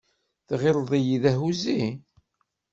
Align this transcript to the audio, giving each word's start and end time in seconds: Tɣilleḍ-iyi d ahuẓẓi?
Tɣilleḍ-iyi 0.47 1.17
d 1.23 1.25
ahuẓẓi? 1.31 1.83